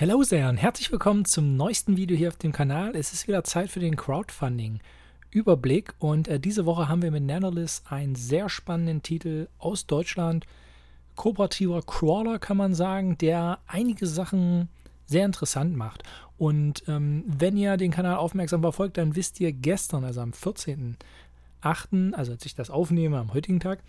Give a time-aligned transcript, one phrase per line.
[0.00, 2.94] Hallo sehr und herzlich willkommen zum neuesten Video hier auf dem Kanal.
[2.94, 7.82] Es ist wieder Zeit für den Crowdfunding-Überblick und äh, diese Woche haben wir mit Nanolith
[7.88, 10.46] einen sehr spannenden Titel aus Deutschland.
[11.16, 14.68] Kooperativer Crawler kann man sagen, der einige Sachen
[15.06, 16.04] sehr interessant macht.
[16.36, 22.14] Und ähm, wenn ihr den Kanal aufmerksam verfolgt, dann wisst ihr gestern, also am 14.08.,
[22.14, 23.80] also als ich das aufnehme, am heutigen Tag,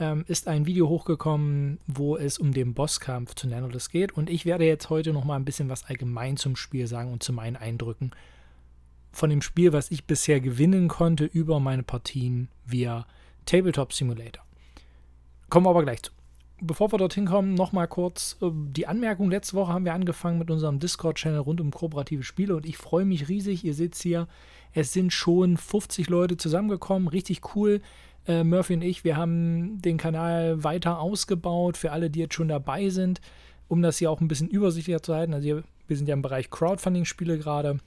[0.00, 4.12] ähm, ist ein Video hochgekommen, wo es um den Bosskampf zu Nanolith geht.
[4.12, 7.22] Und ich werde jetzt heute noch mal ein bisschen was allgemein zum Spiel sagen und
[7.22, 8.10] zu meinen Eindrücken
[9.12, 13.06] von dem Spiel, was ich bisher gewinnen konnte über meine Partien via
[13.44, 14.44] Tabletop Simulator.
[15.48, 16.12] Kommen wir aber gleich zu.
[16.62, 19.30] Bevor wir dorthin kommen, nochmal kurz äh, die Anmerkung.
[19.30, 23.04] Letzte Woche haben wir angefangen mit unserem Discord-Channel rund um kooperative Spiele und ich freue
[23.04, 23.64] mich riesig.
[23.64, 24.28] Ihr seht es hier,
[24.72, 27.08] es sind schon 50 Leute zusammengekommen.
[27.08, 27.80] Richtig cool
[28.26, 32.48] äh, Murphy und ich, wir haben den Kanal weiter ausgebaut für alle, die jetzt schon
[32.48, 33.20] dabei sind,
[33.68, 35.34] um das hier auch ein bisschen übersichtlicher zu halten.
[35.34, 37.78] Also hier, wir sind ja im Bereich Crowdfunding-Spiele gerade.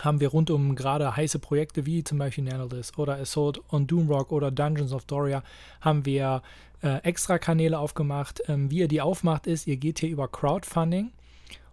[0.00, 4.32] Haben wir rund um gerade heiße Projekte wie zum Beispiel Nanolith oder Assault on Doomrock
[4.32, 5.42] oder Dungeons of Doria
[5.82, 6.42] haben wir
[6.82, 8.42] äh, extra Kanäle aufgemacht.
[8.48, 11.12] Ähm, wie ihr die aufmacht, ist, ihr geht hier über Crowdfunding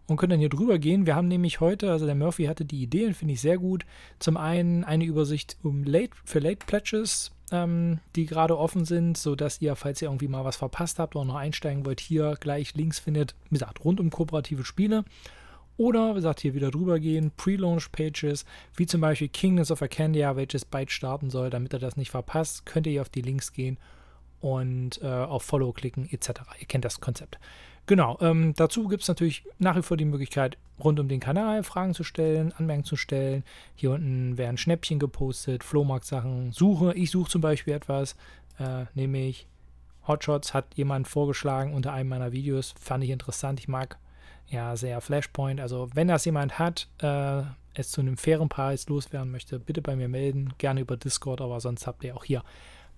[0.07, 1.05] und könnt dann hier drüber gehen.
[1.05, 3.85] Wir haben nämlich heute, also der Murphy hatte die Idee und finde ich sehr gut.
[4.19, 9.61] Zum einen eine Übersicht um Late, für Late Pledges, ähm, die gerade offen sind, sodass
[9.61, 13.00] ihr, falls ihr irgendwie mal was verpasst habt oder noch einsteigen wollt, hier gleich Links
[13.00, 15.03] findet, wie gesagt, rund um kooperative Spiele.
[15.77, 18.44] Oder, wie gesagt, hier wieder drüber gehen, Pre-Launch-Pages,
[18.75, 22.66] wie zum Beispiel Kingdoms of Arcandia, welches bald starten soll, damit ihr das nicht verpasst,
[22.66, 23.77] könnt ihr hier auf die Links gehen
[24.42, 26.42] und äh, auf Follow klicken, etc.
[26.59, 27.39] Ihr kennt das Konzept.
[27.89, 31.63] Genau, ähm, dazu gibt es natürlich nach wie vor die Möglichkeit, rund um den Kanal
[31.63, 33.43] Fragen zu stellen, Anmerkungen zu stellen.
[33.73, 36.93] Hier unten werden Schnäppchen gepostet, Flohmarkt-Sachen, Suche.
[36.93, 38.15] Ich suche zum Beispiel etwas,
[38.59, 39.47] äh, nämlich
[40.07, 42.75] Hotshots hat jemand vorgeschlagen unter einem meiner Videos.
[42.79, 43.59] Fand ich interessant.
[43.59, 43.97] Ich mag
[44.49, 45.59] ja sehr Flashpoint.
[45.59, 47.41] Also, wenn das jemand hat, äh,
[47.73, 50.53] es zu einem fairen Preis loswerden möchte, bitte bei mir melden.
[50.59, 52.43] Gerne über Discord, aber sonst habt ihr auch hier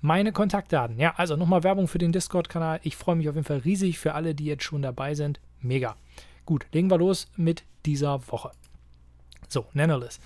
[0.02, 1.00] meine Kontaktdaten.
[1.00, 2.80] Ja, also nochmal Werbung für den Discord-Kanal.
[2.84, 5.40] Ich freue mich auf jeden Fall riesig für alle, die jetzt schon dabei sind.
[5.62, 5.96] Mega.
[6.46, 8.52] Gut, legen wir los mit dieser Woche.
[9.48, 10.20] So, Nanolith.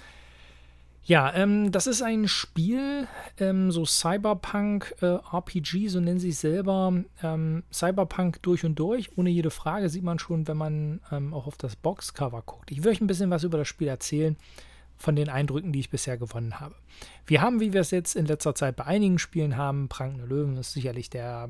[1.04, 3.08] Ja, ähm, das ist ein Spiel,
[3.40, 7.04] ähm, so Cyberpunk äh, RPG, so nennen sie es selber.
[7.22, 11.46] Ähm, Cyberpunk durch und durch, ohne jede Frage, sieht man schon, wenn man ähm, auch
[11.46, 12.72] auf das Boxcover guckt.
[12.72, 14.36] Ich will euch ein bisschen was über das Spiel erzählen
[14.98, 16.76] von den Eindrücken, die ich bisher gewonnen habe.
[17.26, 20.58] Wir haben, wie wir es jetzt in letzter Zeit bei einigen Spielen haben, Prangende Löwen
[20.58, 21.50] ist sicherlich der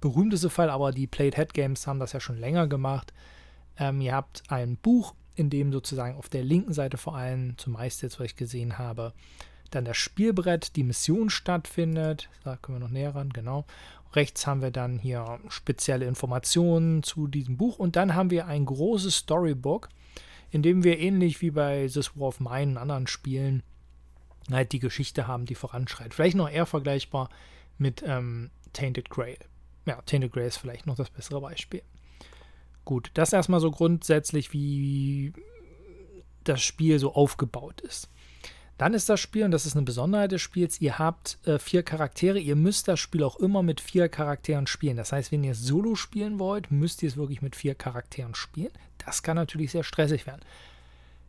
[0.00, 3.12] berühmteste Fall, aber die Played Head Games haben das ja schon länger gemacht.
[3.78, 8.02] Ähm, ihr habt ein Buch, in dem sozusagen auf der linken Seite vor allem, zumeist
[8.02, 9.12] jetzt, was ich gesehen habe,
[9.70, 12.28] dann das Spielbrett, die Mission stattfindet.
[12.44, 13.66] Da können wir noch näher ran, genau.
[14.14, 18.64] Rechts haben wir dann hier spezielle Informationen zu diesem Buch und dann haben wir ein
[18.64, 19.90] großes Storybook,
[20.50, 23.62] indem wir ähnlich wie bei This War of Mine und anderen Spielen
[24.50, 26.14] halt die Geschichte haben, die voranschreitet.
[26.14, 27.28] Vielleicht noch eher vergleichbar
[27.76, 29.38] mit ähm, Tainted Grail.
[29.86, 31.82] Ja, Tainted Grail ist vielleicht noch das bessere Beispiel.
[32.84, 35.32] Gut, das erstmal so grundsätzlich, wie
[36.44, 38.08] das Spiel so aufgebaut ist.
[38.78, 41.82] Dann ist das Spiel, und das ist eine Besonderheit des Spiels, ihr habt äh, vier
[41.82, 42.38] Charaktere.
[42.38, 44.96] Ihr müsst das Spiel auch immer mit vier Charakteren spielen.
[44.96, 48.70] Das heißt, wenn ihr Solo spielen wollt, müsst ihr es wirklich mit vier Charakteren spielen.
[49.08, 50.42] Das kann natürlich sehr stressig werden.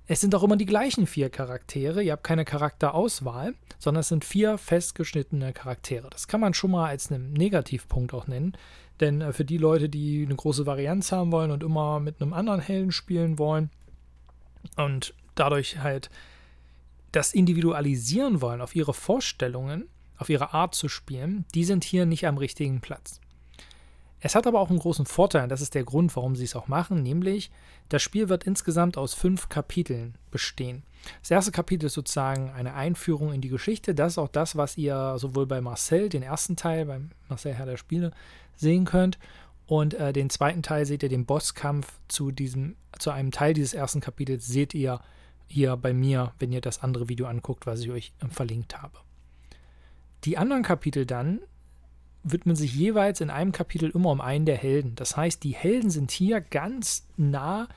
[0.05, 2.03] Es sind auch immer die gleichen vier Charaktere.
[2.03, 6.09] Ihr habt keine Charakterauswahl, sondern es sind vier festgeschnittene Charaktere.
[6.09, 8.57] Das kann man schon mal als einen Negativpunkt auch nennen.
[8.99, 12.33] Denn äh, für die Leute, die eine große Varianz haben wollen und immer mit einem
[12.33, 13.69] anderen Helden spielen wollen
[14.75, 16.09] und dadurch halt
[17.13, 22.27] das individualisieren wollen auf ihre Vorstellungen, auf ihre Art zu spielen, die sind hier nicht
[22.27, 23.21] am richtigen Platz.
[24.21, 26.55] Es hat aber auch einen großen Vorteil, und das ist der Grund, warum sie es
[26.55, 27.51] auch machen, nämlich
[27.87, 30.83] das Spiel wird insgesamt aus fünf Kapiteln bestehen.
[31.21, 33.95] Das erste Kapitel ist sozusagen eine Einführung in die Geschichte.
[33.95, 37.65] Das ist auch das, was ihr sowohl bei Marcel, den ersten Teil, beim Marcel Herr
[37.65, 38.11] der Spiele,
[38.55, 39.17] sehen könnt.
[39.65, 43.73] Und äh, den zweiten Teil seht ihr den Bosskampf zu diesem, zu einem Teil dieses
[43.73, 44.99] ersten Kapitels seht ihr
[45.47, 48.97] hier bei mir, wenn ihr das andere Video anguckt, was ich euch äh, verlinkt habe.
[50.25, 51.39] Die anderen Kapitel dann
[52.23, 54.95] widmen sich jeweils in einem Kapitel immer um einen der Helden.
[54.95, 57.67] Das heißt, die Helden sind hier ganz nah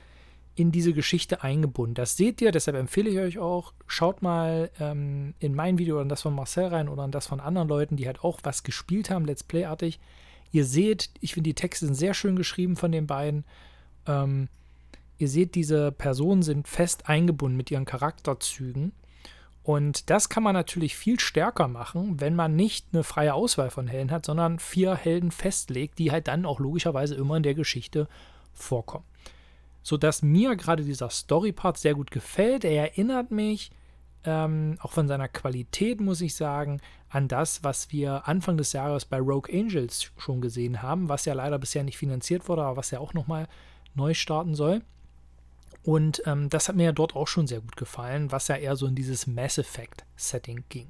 [0.55, 1.95] in diese Geschichte eingebunden.
[1.95, 6.03] Das seht ihr, deshalb empfehle ich euch auch, schaut mal ähm, in mein Video oder
[6.03, 8.63] in das von Marcel rein oder in das von anderen Leuten, die halt auch was
[8.63, 9.99] gespielt haben, Let's Play-artig.
[10.51, 13.45] Ihr seht, ich finde die Texte sind sehr schön geschrieben von den beiden.
[14.05, 14.49] Ähm,
[15.17, 18.91] Ihr seht, diese Personen sind fest eingebunden mit ihren Charakterzügen.
[19.63, 23.87] Und das kann man natürlich viel stärker machen, wenn man nicht eine freie Auswahl von
[23.87, 28.07] Helden hat, sondern vier Helden festlegt, die halt dann auch logischerweise immer in der Geschichte
[28.53, 29.05] vorkommen.
[29.83, 32.63] sodass mir gerade dieser Story-Part sehr gut gefällt.
[32.63, 33.71] Er erinnert mich,
[34.23, 36.79] ähm, auch von seiner Qualität, muss ich sagen,
[37.09, 41.33] an das, was wir Anfang des Jahres bei Rogue Angels schon gesehen haben, was ja
[41.33, 43.47] leider bisher nicht finanziert wurde, aber was ja auch nochmal
[43.93, 44.81] neu starten soll.
[45.83, 48.75] Und ähm, das hat mir ja dort auch schon sehr gut gefallen, was ja eher
[48.75, 50.87] so in dieses Mass Effect-Setting ging.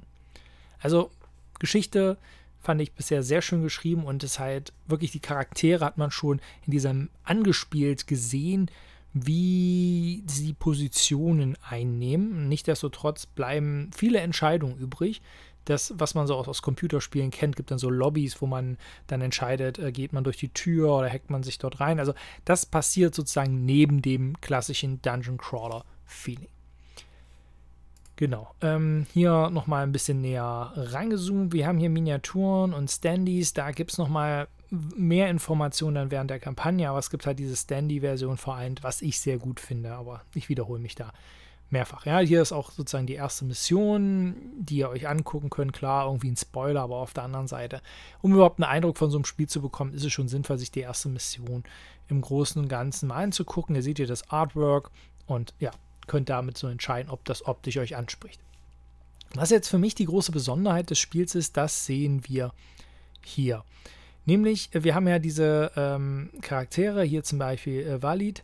[0.80, 1.10] Also
[1.58, 2.16] Geschichte
[2.60, 6.40] fand ich bisher sehr schön geschrieben und es halt wirklich die Charaktere hat man schon
[6.64, 8.70] in diesem angespielt gesehen,
[9.12, 12.48] wie sie Positionen einnehmen.
[12.48, 15.22] Nichtsdestotrotz bleiben viele Entscheidungen übrig.
[15.64, 19.20] Das, was man so aus, aus Computerspielen kennt, gibt dann so Lobbys, wo man dann
[19.20, 21.98] entscheidet, äh, geht man durch die Tür oder hackt man sich dort rein.
[21.98, 22.14] Also
[22.44, 26.48] das passiert sozusagen neben dem klassischen Dungeon Crawler Feeling.
[28.16, 28.54] Genau.
[28.60, 31.52] Ähm, hier nochmal ein bisschen näher reingezoomt.
[31.52, 33.54] Wir haben hier Miniaturen und Standys.
[33.54, 37.56] Da gibt es nochmal mehr Informationen dann während der Kampagne, aber es gibt halt diese
[37.56, 41.12] Standy-Version vereint, was ich sehr gut finde, aber ich wiederhole mich da
[41.74, 42.06] mehrfach.
[42.06, 45.74] Ja, hier ist auch sozusagen die erste Mission, die ihr euch angucken könnt.
[45.74, 47.82] Klar, irgendwie ein Spoiler, aber auf der anderen Seite,
[48.22, 50.70] um überhaupt einen Eindruck von so einem Spiel zu bekommen, ist es schon sinnvoll, sich
[50.70, 51.64] die erste Mission
[52.08, 53.76] im Großen und Ganzen mal anzugucken.
[53.76, 54.90] Ihr seht hier das Artwork
[55.26, 55.72] und ja,
[56.06, 58.40] könnt damit so entscheiden, ob das optisch euch anspricht.
[59.34, 62.52] Was jetzt für mich die große Besonderheit des Spiels ist, das sehen wir
[63.22, 63.64] hier.
[64.26, 68.42] Nämlich, wir haben ja diese ähm, Charaktere, hier zum Beispiel äh, Valid,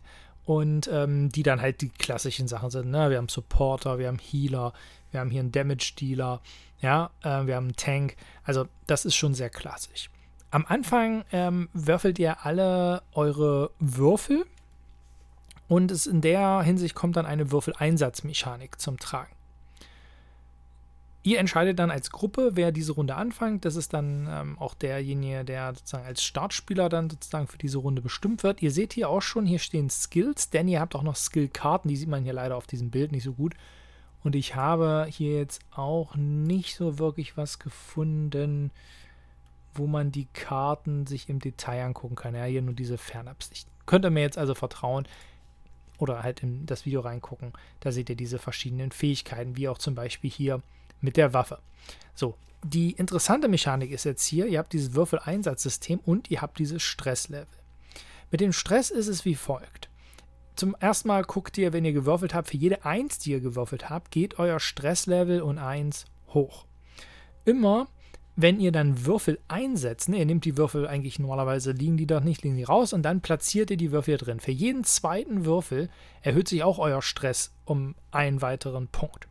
[0.51, 2.91] und ähm, die dann halt die klassischen Sachen sind.
[2.91, 3.09] Ne?
[3.09, 4.73] Wir haben Supporter, wir haben Healer,
[5.09, 6.41] wir haben hier einen Damage-Dealer,
[6.81, 8.17] ja, äh, wir haben einen Tank.
[8.43, 10.09] Also, das ist schon sehr klassisch.
[10.49, 14.45] Am Anfang ähm, würfelt ihr alle eure Würfel
[15.69, 19.31] und es in der Hinsicht kommt dann eine Würfeleinsatzmechanik zum Tragen.
[21.23, 23.63] Ihr entscheidet dann als Gruppe, wer diese Runde anfängt.
[23.65, 28.01] Das ist dann ähm, auch derjenige, der sozusagen als Startspieler dann sozusagen für diese Runde
[28.01, 28.63] bestimmt wird.
[28.63, 31.95] Ihr seht hier auch schon, hier stehen Skills, denn ihr habt auch noch Skillkarten, die
[31.95, 33.53] sieht man hier leider auf diesem Bild nicht so gut.
[34.23, 38.71] Und ich habe hier jetzt auch nicht so wirklich was gefunden,
[39.73, 42.35] wo man die Karten sich im Detail angucken kann.
[42.35, 43.67] Ja, hier nur diese Fernabsicht.
[43.85, 45.07] Könnt ihr mir jetzt also vertrauen
[45.97, 47.53] oder halt in das Video reingucken.
[47.79, 50.61] Da seht ihr diese verschiedenen Fähigkeiten, wie auch zum Beispiel hier
[51.01, 51.59] mit der Waffe.
[52.13, 56.81] So, die interessante Mechanik ist jetzt hier, ihr habt dieses Würfeleinsatzsystem und ihr habt dieses
[56.81, 57.47] Stresslevel.
[58.29, 59.89] Mit dem Stress ist es wie folgt.
[60.55, 63.89] Zum ersten Mal guckt ihr, wenn ihr gewürfelt habt, für jede 1, die ihr gewürfelt
[63.89, 66.65] habt, geht euer Stresslevel um 1 hoch.
[67.45, 67.87] Immer
[68.35, 72.23] wenn ihr dann Würfel einsetzt, ne, ihr nehmt die Würfel eigentlich normalerweise, liegen die doch
[72.23, 74.39] nicht, liegen die raus und dann platziert ihr die Würfel drin.
[74.39, 75.89] Für jeden zweiten Würfel
[76.21, 79.27] erhöht sich auch euer Stress um einen weiteren Punkt.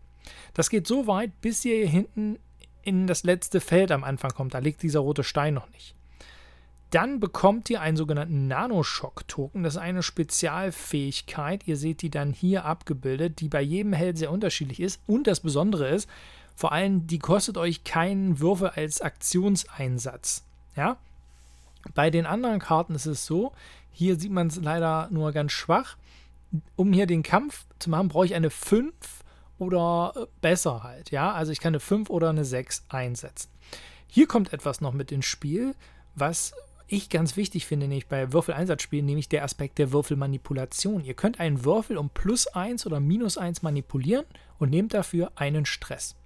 [0.54, 2.38] Das geht so weit, bis ihr hier hinten
[2.82, 4.54] in das letzte Feld am Anfang kommt.
[4.54, 5.94] Da liegt dieser rote Stein noch nicht.
[6.90, 9.62] Dann bekommt ihr einen sogenannten Nanoschock-Token.
[9.62, 11.66] Das ist eine Spezialfähigkeit.
[11.68, 15.00] Ihr seht die dann hier abgebildet, die bei jedem Held sehr unterschiedlich ist.
[15.06, 16.08] Und das Besondere ist,
[16.56, 20.44] vor allem, die kostet euch keinen Würfel als Aktionseinsatz.
[20.76, 20.96] Ja?
[21.94, 23.52] Bei den anderen Karten ist es so,
[23.92, 25.96] hier sieht man es leider nur ganz schwach.
[26.74, 28.92] Um hier den Kampf zu machen, brauche ich eine 5
[29.60, 31.10] oder äh, besser halt.
[31.10, 33.50] Ja, also ich kann eine 5 oder eine 6 einsetzen.
[34.06, 35.74] Hier kommt etwas noch mit ins Spiel,
[36.14, 36.52] was
[36.88, 41.04] ich ganz wichtig finde, nämlich bei Würfeleinsatzspielen, nämlich der Aspekt der Würfelmanipulation.
[41.04, 44.26] Ihr könnt einen Würfel um plus 1 oder minus 1 manipulieren
[44.58, 46.16] und nehmt dafür einen Stress.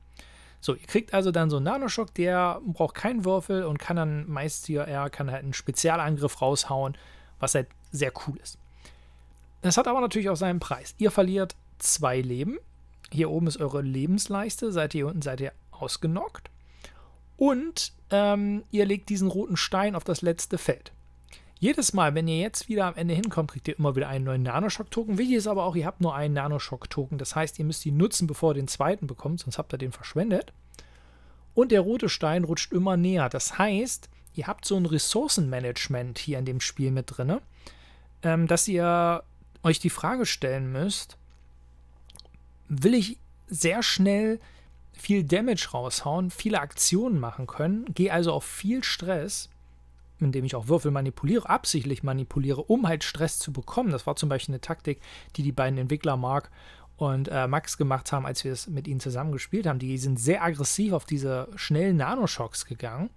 [0.60, 4.26] So, ihr kriegt also dann so einen Nanoschock, der braucht keinen Würfel und kann dann
[4.26, 6.96] meist hier, er kann halt einen Spezialangriff raushauen,
[7.38, 8.58] was halt sehr cool ist.
[9.60, 10.94] Das hat aber natürlich auch seinen Preis.
[10.96, 12.58] Ihr verliert zwei Leben.
[13.14, 16.50] Hier oben ist eure Lebensleiste, seid ihr unten seid ihr ausgenockt.
[17.36, 20.92] Und ähm, ihr legt diesen roten Stein auf das letzte Feld.
[21.60, 24.42] Jedes Mal, wenn ihr jetzt wieder am Ende hinkommt, kriegt ihr immer wieder einen neuen
[24.42, 25.16] Nanoschock-Token.
[25.16, 27.16] Wichtig ist aber auch, ihr habt nur einen Nanoschock-Token.
[27.16, 29.92] Das heißt, ihr müsst ihn nutzen, bevor ihr den zweiten bekommt, sonst habt ihr den
[29.92, 30.52] verschwendet.
[31.54, 33.28] Und der rote Stein rutscht immer näher.
[33.28, 37.38] Das heißt, ihr habt so ein Ressourcenmanagement hier in dem Spiel mit drin,
[38.24, 39.22] ähm, dass ihr
[39.62, 41.16] euch die Frage stellen müsst,
[42.68, 44.40] will ich sehr schnell
[44.92, 49.48] viel Damage raushauen, viele Aktionen machen können, gehe also auf viel Stress,
[50.20, 53.90] indem ich auch Würfel manipuliere, absichtlich manipuliere, um halt Stress zu bekommen.
[53.90, 55.00] Das war zum Beispiel eine Taktik,
[55.36, 56.50] die die beiden Entwickler Mark
[56.96, 59.78] und äh, Max gemacht haben, als wir es mit ihnen zusammen gespielt haben.
[59.78, 63.10] Die sind sehr aggressiv auf diese schnellen Nanoschocks gegangen.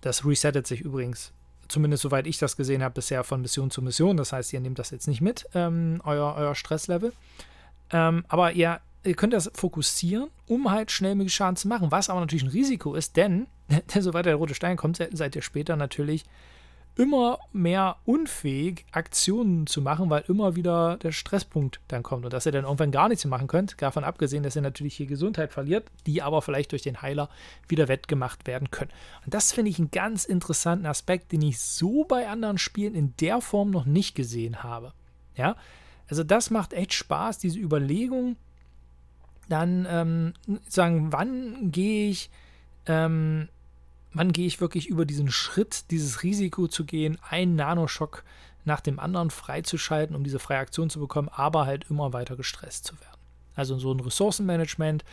[0.00, 1.32] Das resettet sich übrigens,
[1.66, 4.16] zumindest soweit ich das gesehen habe, bisher von Mission zu Mission.
[4.16, 7.12] Das heißt, ihr nehmt das jetzt nicht mit, ähm, euer, euer Stresslevel.
[7.94, 12.10] Ähm, aber ihr, ihr könnt das fokussieren, um halt schnell mit Schaden zu machen, was
[12.10, 13.46] aber natürlich ein Risiko ist, denn
[13.88, 16.24] sobald der rote Stein kommt, seid ihr später natürlich
[16.96, 22.46] immer mehr unfähig, Aktionen zu machen, weil immer wieder der Stresspunkt dann kommt und dass
[22.46, 23.80] ihr dann irgendwann gar nichts machen könnt.
[23.80, 27.28] Davon abgesehen, dass ihr natürlich hier Gesundheit verliert, die aber vielleicht durch den Heiler
[27.68, 28.92] wieder wettgemacht werden können.
[29.24, 33.14] Und das finde ich einen ganz interessanten Aspekt, den ich so bei anderen Spielen in
[33.20, 34.92] der Form noch nicht gesehen habe.
[35.36, 35.56] Ja,
[36.08, 38.36] also das macht echt Spaß, diese Überlegung,
[39.48, 40.32] dann ähm,
[40.68, 42.30] sagen, wann gehe ich
[42.86, 43.48] ähm,
[44.14, 48.24] wann gehe ich wirklich über diesen Schritt, dieses Risiko zu gehen, einen Nanoschock
[48.64, 52.86] nach dem anderen freizuschalten, um diese freie Aktion zu bekommen, aber halt immer weiter gestresst
[52.86, 53.20] zu werden.
[53.54, 55.04] Also so ein Ressourcenmanagement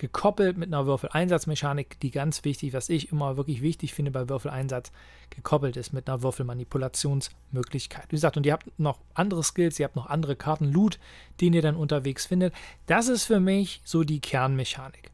[0.00, 4.92] gekoppelt mit einer Würfeleinsatzmechanik, die ganz wichtig, was ich immer wirklich wichtig finde bei Würfeleinsatz,
[5.28, 8.06] gekoppelt ist mit einer Würfelmanipulationsmöglichkeit.
[8.08, 10.98] Wie gesagt, und ihr habt noch andere Skills, ihr habt noch andere Karten, Loot,
[11.42, 12.54] den ihr dann unterwegs findet.
[12.86, 15.10] Das ist für mich so die Kernmechanik.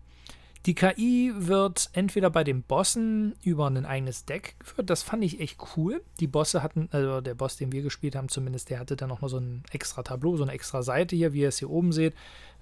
[0.66, 4.90] Die KI wird entweder bei den Bossen über ein eigenes Deck geführt.
[4.90, 6.02] Das fand ich echt cool.
[6.18, 9.20] Die Bosse hatten, also der Boss, den wir gespielt haben, zumindest, der hatte dann noch
[9.20, 11.92] mal so ein extra Tableau, so eine extra Seite hier, wie ihr es hier oben
[11.92, 12.14] seht,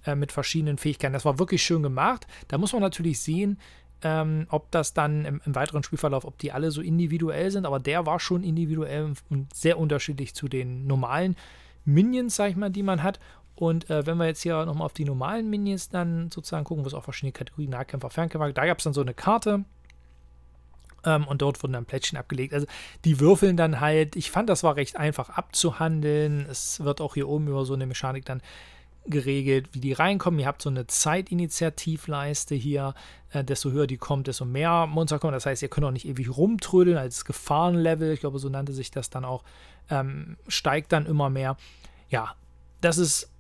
[0.05, 1.13] äh, mit verschiedenen Fähigkeiten.
[1.13, 2.27] Das war wirklich schön gemacht.
[2.49, 3.59] Da muss man natürlich sehen,
[4.03, 7.67] ähm, ob das dann im, im, weiteren Spielverlauf, ob die alle so individuell sind.
[7.67, 11.37] Aber der war schon individuell und sehr unterschiedlich zu den normalen
[11.85, 13.19] Minions, sag ich mal, die man hat.
[13.57, 16.89] Und äh, wenn wir jetzt hier nochmal auf die normalen Minions dann sozusagen gucken, wo
[16.89, 19.65] es auch verschiedene Kategorien Nahkämpfer, Fernkämpfer, da gab es dann so eine Karte.
[21.05, 22.53] Ähm, und dort wurden dann Plättchen abgelegt.
[22.53, 22.67] Also
[23.05, 26.47] die würfeln dann halt, ich fand, das war recht einfach abzuhandeln.
[26.51, 28.43] Es wird auch hier oben über so eine Mechanik dann
[29.07, 30.41] geregelt, wie die reinkommen.
[30.41, 32.95] Ihr habt so eine Zeitinitiativleiste hier.
[33.31, 35.33] Äh, desto höher die kommt, desto mehr Monster kommen.
[35.33, 38.13] Das heißt, ihr könnt auch nicht ewig rumtrödeln als Gefahrenlevel.
[38.13, 39.45] Ich glaube, so nannte sich das dann auch.
[39.91, 41.57] Ähm, steigt dann immer mehr.
[42.09, 42.35] Ja,
[42.81, 43.31] das ist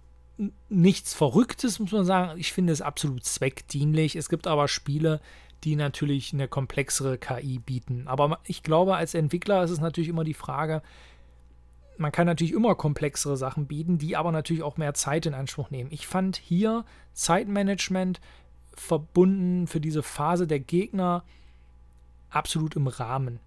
[0.68, 2.38] nichts Verrücktes, muss man sagen.
[2.38, 4.16] Ich finde es absolut zweckdienlich.
[4.16, 5.20] Es gibt aber Spiele,
[5.62, 8.06] die natürlich eine komplexere KI bieten.
[8.06, 10.82] Aber ich glaube, als Entwickler ist es natürlich immer die Frage,
[11.96, 15.70] man kann natürlich immer komplexere Sachen bieten, die aber natürlich auch mehr Zeit in Anspruch
[15.70, 15.90] nehmen.
[15.92, 18.20] Ich fand hier Zeitmanagement
[18.74, 21.24] verbunden für diese Phase der Gegner
[22.30, 23.38] absolut im Rahmen.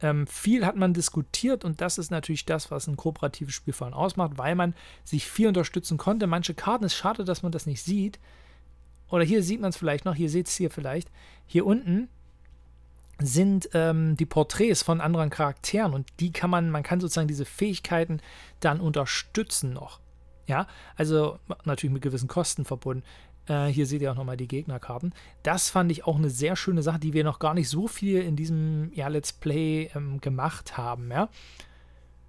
[0.00, 3.86] Ähm, viel hat man diskutiert und das ist natürlich das, was ein kooperatives Spiel vor
[3.86, 6.26] allem ausmacht, weil man sich viel unterstützen konnte.
[6.26, 8.18] Manche Karten, es ist schade, dass man das nicht sieht.
[9.08, 11.10] Oder hier sieht man es vielleicht noch, hier seht es hier vielleicht.
[11.46, 12.08] Hier unten
[13.20, 17.44] sind ähm, die Porträts von anderen Charakteren und die kann man, man kann sozusagen diese
[17.44, 18.20] Fähigkeiten
[18.60, 20.00] dann unterstützen noch.
[20.46, 20.66] Ja,
[20.96, 23.04] also natürlich mit gewissen Kosten verbunden.
[23.46, 25.14] Äh, hier seht ihr auch nochmal die Gegnerkarten.
[25.42, 28.20] Das fand ich auch eine sehr schöne Sache, die wir noch gar nicht so viel
[28.20, 31.10] in diesem ja, Let's Play ähm, gemacht haben.
[31.10, 31.28] Ja?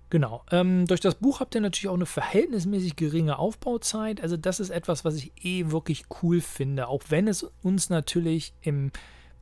[0.10, 0.44] Genau.
[0.51, 4.22] Ähm, durch das Buch habt ihr natürlich auch eine verhältnismäßig geringe Aufbauzeit.
[4.22, 8.54] Also das ist etwas, was ich eh wirklich cool finde, auch wenn es uns natürlich
[8.62, 8.92] im,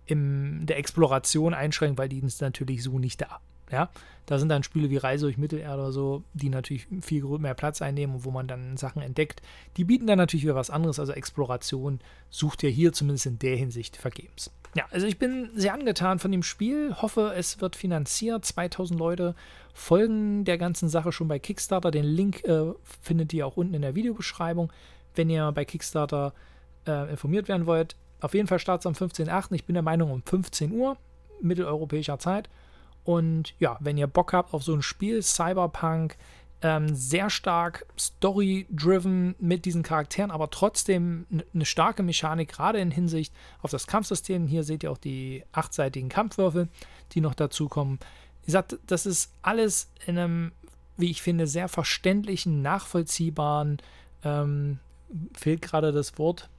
[0.06, 3.40] im der Exploration einschränkt, weil die ist natürlich so nicht da.
[3.72, 3.90] Ja,
[4.28, 7.82] da sind dann Spiele wie Reise durch Mittelerde oder so, die natürlich viel mehr Platz
[7.82, 9.42] einnehmen und wo man dann Sachen entdeckt.
[9.78, 11.00] Die bieten dann natürlich wieder was anderes.
[11.00, 14.52] Also Exploration sucht ihr hier zumindest in der Hinsicht vergebens.
[14.76, 16.96] Ja, also ich bin sehr angetan von dem Spiel.
[17.02, 18.46] Hoffe, es wird finanziert.
[18.46, 19.36] 2000 Leute
[19.74, 21.92] folgen der ganzen Sache schon bei Kickstarter.
[21.92, 24.72] Den Link äh, findet ihr auch unten in der Videobeschreibung,
[25.16, 26.34] wenn ihr bei Kickstarter
[26.88, 27.96] äh, informiert werden wollt.
[28.24, 29.52] Auf jeden Fall startet es am 15.08.
[29.52, 30.96] Ich bin der Meinung um 15 Uhr
[31.42, 32.50] mitteleuropäischer Zeit.
[33.04, 36.16] Und ja, wenn ihr Bock habt auf so ein Spiel, Cyberpunk,
[36.62, 43.34] ähm, sehr stark story-driven mit diesen Charakteren, aber trotzdem eine starke Mechanik, gerade in Hinsicht
[43.62, 44.48] auf das Kampfsystem.
[44.48, 46.70] Hier seht ihr auch die achtseitigen Kampfwürfel,
[47.12, 48.00] die noch dazukommen.
[48.44, 50.52] Wie gesagt, das ist alles in einem,
[50.96, 53.80] wie ich finde, sehr verständlichen, nachvollziehbaren,
[54.24, 54.80] ähm,
[55.34, 56.50] fehlt gerade das Wort,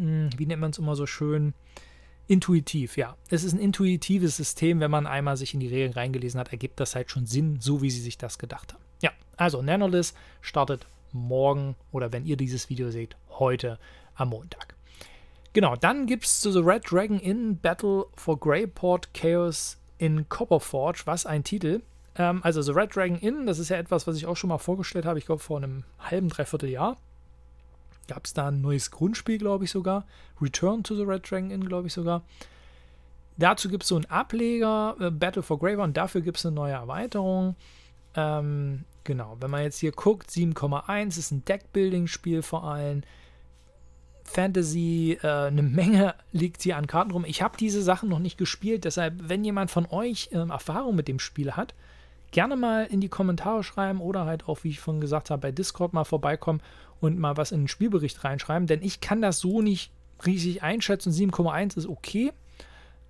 [0.00, 1.54] wie nennt man es immer so schön,
[2.30, 3.16] Intuitiv, ja.
[3.28, 6.78] Es ist ein intuitives System, wenn man einmal sich in die Regeln reingelesen hat, ergibt
[6.78, 8.84] das halt schon Sinn, so wie sie sich das gedacht haben.
[9.02, 13.80] Ja, also Nanolith startet morgen oder wenn ihr dieses Video seht, heute
[14.14, 14.76] am Montag.
[15.54, 21.02] Genau, dann gibt es The Red Dragon in Battle for Greyport Chaos in Copperforge.
[21.06, 21.82] Was ein Titel.
[22.14, 24.58] Ähm, also The Red Dragon Inn, das ist ja etwas, was ich auch schon mal
[24.58, 26.96] vorgestellt habe, ich glaube vor einem halben, dreiviertel Jahr
[28.08, 30.06] gab es da ein neues Grundspiel, glaube ich sogar.
[30.40, 32.22] Return to the Red Dragon Inn, glaube ich sogar.
[33.36, 36.54] Dazu gibt es so einen Ableger, äh, Battle for Graver, und dafür gibt es eine
[36.54, 37.56] neue Erweiterung.
[38.14, 43.02] Ähm, genau, wenn man jetzt hier guckt, 7,1 ist ein Deckbuilding-Spiel vor allem.
[44.24, 47.24] Fantasy, äh, eine Menge liegt hier an Karten rum.
[47.24, 51.08] Ich habe diese Sachen noch nicht gespielt, deshalb, wenn jemand von euch äh, Erfahrung mit
[51.08, 51.74] dem Spiel hat,
[52.30, 55.52] gerne mal in die Kommentare schreiben oder halt auch, wie ich vorhin gesagt habe, bei
[55.52, 56.62] Discord mal vorbeikommen
[57.00, 59.92] und mal was in den Spielbericht reinschreiben, denn ich kann das so nicht
[60.26, 61.12] riesig einschätzen.
[61.12, 62.32] 7,1 ist okay.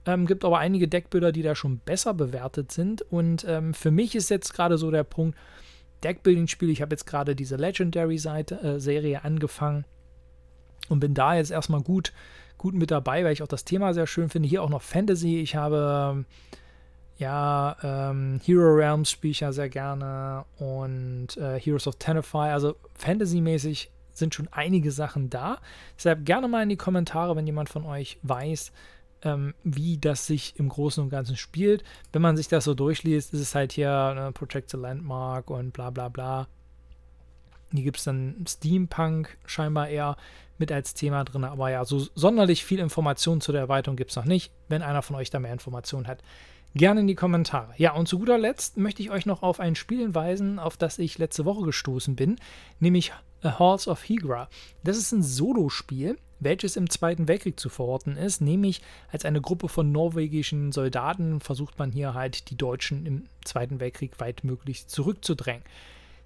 [0.06, 3.02] Ähm, gibt aber einige Deckbilder, die da schon besser bewertet sind.
[3.02, 5.36] Und ähm, für mich ist jetzt gerade so der Punkt,
[6.02, 6.70] Deckbuilding-Spiel.
[6.70, 9.84] Ich habe jetzt gerade diese Legendary-Serie äh, angefangen
[10.88, 12.12] und bin da jetzt erstmal gut,
[12.56, 14.48] gut mit dabei, weil ich auch das Thema sehr schön finde.
[14.48, 15.40] Hier auch noch Fantasy.
[15.40, 16.24] Ich habe
[17.20, 22.50] ja ähm, Hero Realms spiele ich ja sehr gerne und äh, Heroes of Tenify.
[22.50, 25.58] Also Fantasy-mäßig sind schon einige Sachen da.
[25.96, 28.72] Deshalb gerne mal in die Kommentare, wenn jemand von euch weiß,
[29.22, 31.84] ähm, wie das sich im Großen und Ganzen spielt.
[32.12, 35.72] Wenn man sich das so durchliest, ist es halt hier ne, Protect the Landmark und
[35.72, 36.48] bla bla bla.
[37.72, 40.16] Hier gibt es dann Steampunk scheinbar eher
[40.58, 44.16] mit als Thema drin, aber ja, so sonderlich viel Information zu der Erweiterung gibt es
[44.16, 44.52] noch nicht.
[44.68, 46.22] Wenn einer von euch da mehr Informationen hat,
[46.74, 47.72] gerne in die Kommentare.
[47.76, 50.98] Ja, und zu guter Letzt möchte ich euch noch auf ein Spiel hinweisen, auf das
[50.98, 52.36] ich letzte Woche gestoßen bin,
[52.78, 53.12] nämlich
[53.42, 54.48] Halls of Higra.
[54.84, 59.68] Das ist ein Solospiel, welches im Zweiten Weltkrieg zu verorten ist, nämlich als eine Gruppe
[59.68, 65.64] von norwegischen Soldaten versucht man hier halt die Deutschen im Zweiten Weltkrieg weitmöglichst zurückzudrängen.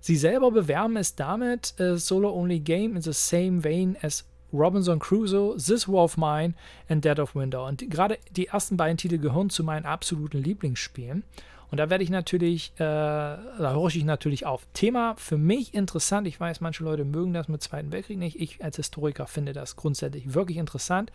[0.01, 5.57] Sie selber bewerben es damit, a solo-only game in the same vein as Robinson Crusoe,
[5.57, 6.55] This War of Mine
[6.89, 7.65] and Dead of Winter.
[7.65, 11.25] Und gerade die ersten beiden Titel gehören zu meinen absoluten Lieblingsspielen.
[11.71, 14.67] Und da werde ich natürlich, äh, da horche ich natürlich auf.
[14.75, 16.29] Thema für mich interessant.
[16.29, 18.41] Ich weiß, manche Leute mögen das mit Zweiten Weltkrieg nicht.
[18.41, 21.11] Ich als Historiker finde das grundsätzlich wirklich interessant.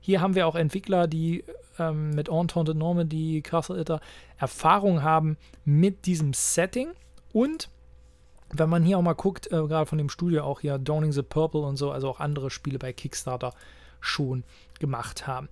[0.00, 1.44] Hier haben wir auch Entwickler, die
[1.78, 4.00] ähm, mit Entente Normandy, Castle Itter
[4.36, 6.88] Erfahrung haben mit diesem Setting.
[7.32, 7.70] Und
[8.52, 11.22] wenn man hier auch mal guckt, äh, gerade von dem Studio auch hier, Dawning the
[11.22, 13.52] Purple und so, also auch andere Spiele bei Kickstarter
[14.00, 14.44] schon
[14.78, 15.48] gemacht haben.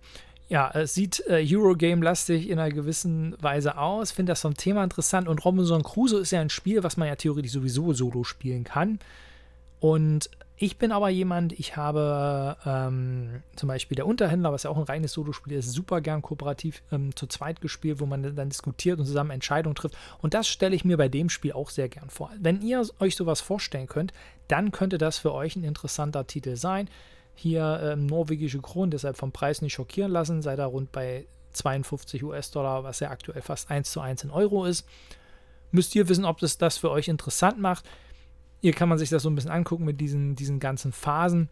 [0.49, 4.13] Ja, es sieht äh, Eurogame-lastig in einer gewissen Weise aus.
[4.13, 5.27] Finde das vom Thema interessant.
[5.27, 8.99] Und Robinson Crusoe ist ja ein Spiel, was man ja theoretisch sowieso solo spielen kann.
[9.81, 14.77] Und ich bin aber jemand, ich habe ähm, zum Beispiel der Unterhändler, was ja auch
[14.77, 19.01] ein reines Solospiel ist, super gern kooperativ ähm, zu zweit gespielt, wo man dann diskutiert
[19.01, 19.97] und zusammen Entscheidungen trifft.
[20.23, 22.31] Und das stelle ich mir bei dem Spiel auch sehr gern vor.
[22.39, 24.13] Wenn ihr euch sowas vorstellen könnt,
[24.47, 26.89] dann könnte das für euch ein interessanter Titel sein.
[27.35, 32.23] Hier ähm, norwegische Kronen, deshalb vom Preis nicht schockieren lassen, seid da rund bei 52
[32.23, 34.87] US-Dollar, was ja aktuell fast 1 zu 1 in Euro ist.
[35.73, 37.85] Müsst ihr wissen, ob das das für euch interessant macht.
[38.65, 41.51] Hier kann man sich das so ein bisschen angucken mit diesen, diesen ganzen Phasen.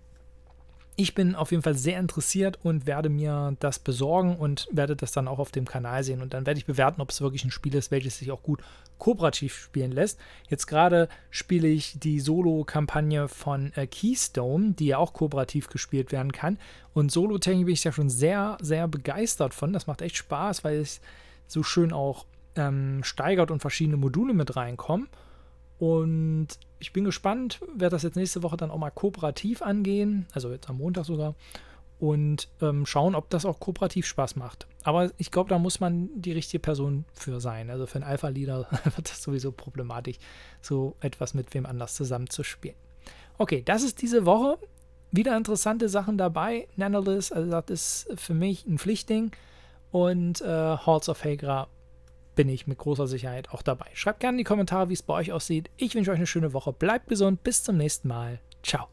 [0.97, 5.13] Ich bin auf jeden Fall sehr interessiert und werde mir das besorgen und werde das
[5.13, 6.23] dann auch auf dem Kanal sehen.
[6.23, 8.63] Und dann werde ich bewerten, ob es wirklich ein Spiel ist, welches sich auch gut
[8.97, 10.19] kooperativ spielen lässt.
[10.49, 16.33] Jetzt gerade spiele ich die Solo-Kampagne von äh, Keystone, die ja auch kooperativ gespielt werden
[16.33, 16.59] kann.
[16.95, 19.75] Und Solo-Technik bin ich ja schon sehr, sehr begeistert von.
[19.75, 21.03] Das macht echt Spaß, weil es
[21.47, 22.25] so schön auch
[22.57, 25.11] ähm, steigert und verschiedene Module mit reinkommen.
[25.83, 26.47] Und
[26.79, 30.71] ich bin gespannt, werde das jetzt nächste Woche dann auch mal kooperativ angehen, also jetzt
[30.71, 31.35] am Montag sogar,
[31.99, 34.69] und ähm, schauen, ob das auch kooperativ Spaß macht.
[34.85, 37.69] Aber ich glaube, da muss man die richtige Person für sein.
[37.69, 40.19] Also für einen Alpha-Leader wird das sowieso problematisch,
[40.61, 42.77] so etwas mit wem anders zusammenzuspielen.
[43.39, 44.59] Okay, das ist diese Woche.
[45.11, 46.69] Wieder interessante Sachen dabei.
[46.77, 49.33] Nanolith, also das ist für mich ein Pflichtding.
[49.91, 51.67] Und äh, Halls of Hagra
[52.35, 53.87] bin ich mit großer Sicherheit auch dabei.
[53.95, 55.71] Schreibt gerne in die Kommentare, wie es bei euch aussieht.
[55.77, 56.73] Ich wünsche euch eine schöne Woche.
[56.73, 57.43] Bleibt gesund.
[57.43, 58.41] Bis zum nächsten Mal.
[58.63, 58.89] Ciao.